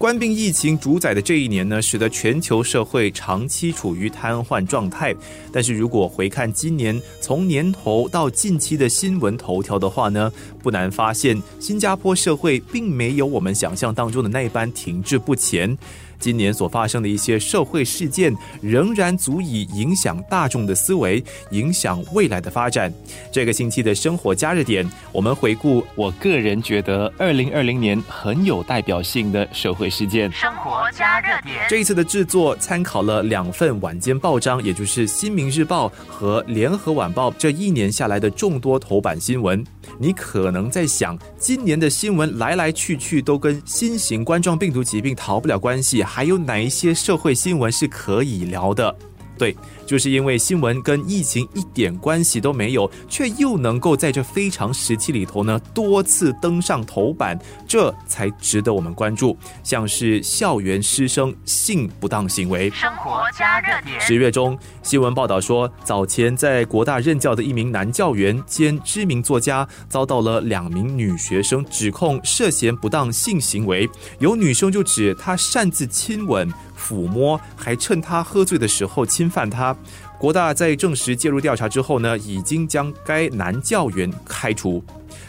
[0.00, 5.14] 官病疫情主宰的这一年呢，使得全球社会长期处于瘫痪状态。
[5.52, 10.32] 但是如果回看今年从年头到近期的新闻头条的话呢，
[10.62, 15.76] 不难发现，新加坡社会并没有我们想象当中的那般停滞不前。
[16.20, 22.92] 今年所发生的一些社会事件，仍然足以影响大众的思维，影响未来的发展。
[23.32, 30.30] 这个星期的生活加热点，我们回顾我个人觉得二零二零年很有代表性的社会事件。
[30.30, 39.64] 生活加热点这一次的制作参考了两份晚间报章，也就是《新民日报》和《联合晚报》这一年下来的众多头版新闻。
[39.98, 48.96] 你可能在想，今年的新闻来来去去都跟新型冠状病毒疾病逃不了关系，还有哪一些社会新闻是可以聊的？
[49.38, 49.56] 对。
[49.90, 59.36] 就是因为新闻跟疫情一点关系都没有，却又能够在这非常时期里头呢多次登上头版，这才值得我们关注。
[59.64, 64.00] 像是校园师生性不当行为，生活加热点。
[64.00, 76.48] 十月中，新闻报道说，早前在国大任教的一名男教员兼知名作家，遭到了两名女学生指控涉嫌不当性行为，有女生就指他擅自亲吻。
[76.80, 79.76] 抚摸，还趁他喝醉的时候侵犯他。
[80.18, 84.84] 国大在证实介入调查之后呢，已经将该男教员开除。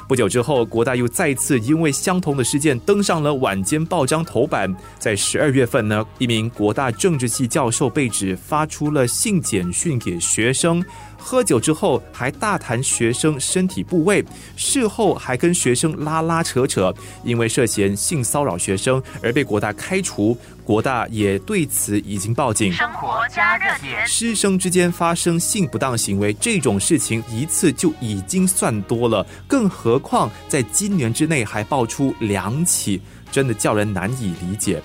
[0.08, 4.76] 不久之后，国大又再次因为相同的事件登上了晚间报章头版。
[5.00, 10.84] 在十二月份呢，一名国大政治系教授被指发出了性简讯给学生。
[11.24, 14.26] 喝酒之后还大谈学生身体部位，
[14.56, 16.92] 事后还跟学生拉拉扯扯，
[17.24, 20.36] 因为涉嫌性骚扰学生而被国大开除。
[20.64, 22.72] 国大也对此已经报警。
[22.72, 33.02] 生活加热点，师生之间发生性不当行为这种事情一次就已经算多了，更何况在今年之内还爆出两起，
[33.32, 34.80] 真的叫人难以理解。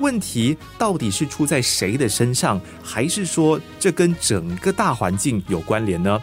[0.00, 6.20] 问题到底是出在谁的身上，还是说这跟整个大环境有关联呢？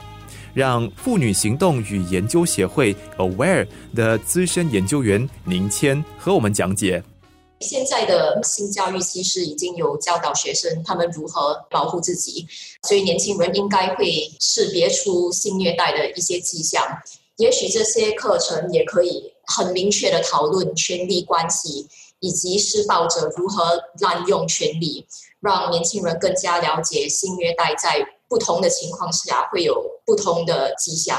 [0.53, 7.01] 让妇女行动与研究协会 Aware 的资深研究员宁谦和我们讲解。
[7.61, 12.45] 现在的性教育其实已经有教导学生他们如何保护自己，
[12.83, 16.83] 所以年轻人应该会识别出性虐待的一些迹象。
[17.39, 21.87] 也许这些课程也可以很明确的讨论权力关系。
[22.21, 25.07] 以及施暴者如何滥用权力，
[25.39, 31.17] 让年轻人更加了解性虐待在不同的情况下会有不同的迹象。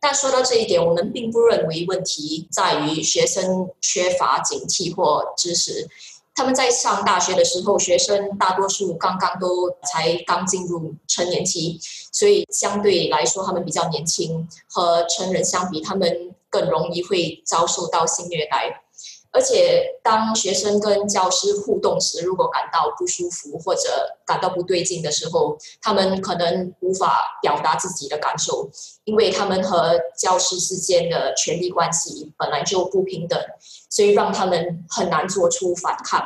[0.00, 5.86] 但说到这一点，我们并不认为问题在于学生缺乏警惕或知识。
[6.34, 11.78] 他们在上大学的时候，学生大多数刚刚都才刚进入成年期，
[12.12, 18.84] 所以相对来说他们比较年轻，和成人相比，他们更容易会遭受到性虐待。
[19.32, 23.80] 而且，当学生跟教师互动时，如果感到不舒服或者
[24.26, 28.68] 感到不对劲的时候，他们可能无法表达自己的感受，
[29.04, 33.40] 因为他们和教师之间的权力关系本来就不平等，
[33.88, 36.20] 所以让他们很难做出反抗。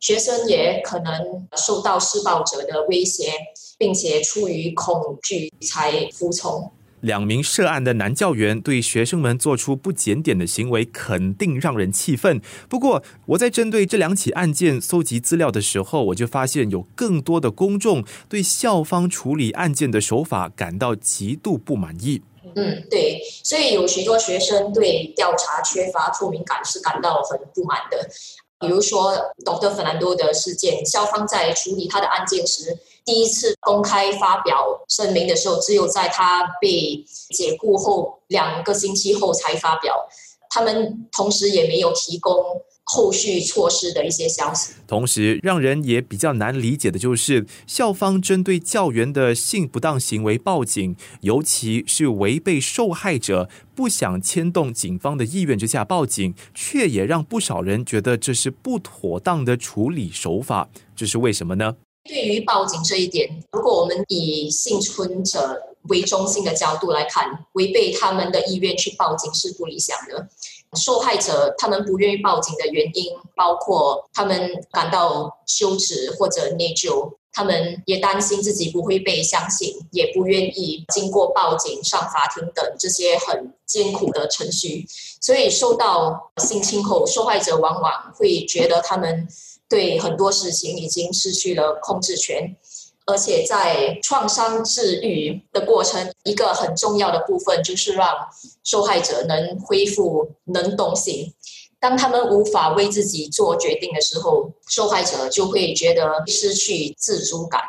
[0.00, 3.32] 学生也可能受到施暴者的威胁，
[3.78, 6.72] 并且出于恐惧才服从。
[7.02, 12.40] 两名涉案的男教员对学生们做出不检点的行为，肯定让人气愤。
[12.68, 22.22] 不过，我在针对这两起案件搜集资料的时候，我就发现有更多的公众对校方处理案件的手法感到极度不满意。
[22.54, 28.08] 嗯，对，所以有许多学生对调查缺乏透明感是感到很不满的。
[28.60, 29.12] 比如说
[29.44, 29.74] ，Dr.
[29.74, 32.78] Fernando 的事件，校方在处理他的案件时。
[33.04, 39.94] 第一次公开发表声明的时候，只有在他被解雇后两个星期后才发表。
[40.54, 42.34] 他们同时也没有提供
[42.84, 44.74] 后续措施的一些消息。
[44.86, 60.68] 同时，让人也比较难理解的就是，校方针对教员的性不当行为报警，尤其是违背受害者不想牵动警方的意愿之下报警，却也让不少人觉得这是不妥当的处理手法。
[60.94, 61.76] 这是为什么呢？
[62.04, 70.28] 对于报警这一点，如果我们以幸存者为中心的角度来看，违背他们的意愿去报警是不理想的。
[70.74, 84.86] 受害者他们不愿意报警的原因，包括他们感到羞耻或者内疚，他们也担心自己不会被相信，也不愿意经过报警上法庭等这些很艰苦的程序。
[85.20, 89.28] 所以受到性侵后，受害者往往会觉得他们。
[89.72, 92.54] 对很多事情已经失去了控制权，
[93.06, 98.06] 而且在创伤治愈的过程，一个很重要的部分就是让
[98.62, 101.32] 受害者能恢复能动性。
[101.80, 107.62] 当他们无法为自己做决定的时候，受害者就会觉得失去自主感。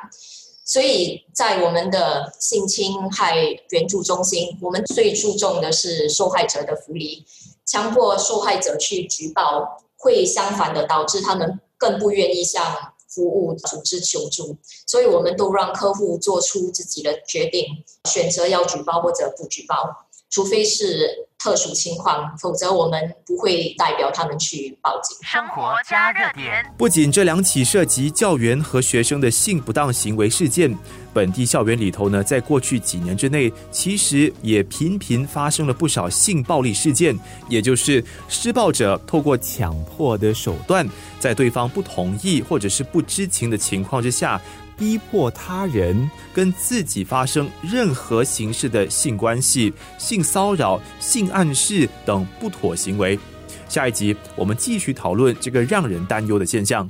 [0.66, 3.38] 所以在我们的性侵害
[3.70, 7.26] 援助中心，我们最注重的是受害者的福利。
[7.66, 14.58] 强迫受害者去举报，会相反的导致他们更不愿意向服务组织求助。
[14.88, 17.66] 所以，我们都让客户做出自己的决定，
[18.10, 21.28] 选择要举报或者不举报，除非是。
[21.44, 25.18] 特殊情况，否则我们不会代表他们去报警。
[25.24, 26.66] 生活加热点。
[26.78, 30.74] 不仅这两起涉及教员和学生的性不当行为事件，
[31.14, 37.14] 本地校园里头呢，在过去几年之内，其实也频频发生了不少性暴力事件。
[37.50, 40.88] 也就是施暴者透过强迫的手段，
[41.20, 44.42] 在对方不同意或者是不知情的情况之下。
[44.78, 53.18] 逼迫他人跟自己发生任何形式的性关系、性骚扰、性暗示等不妥行为。
[53.68, 56.90] 下一集我们继续讨论这个让人担忧的现象。